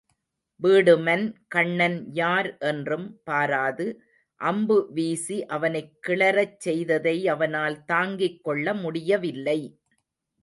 [0.59, 3.85] வீடுமன் கண்ணன் யார் என்றும் பாராது
[4.41, 9.59] அம்பு வீசி அவனைக் கிளரச் செய்ததை அவனால் தாங்கிக் கொள்ள முடியவில்லை.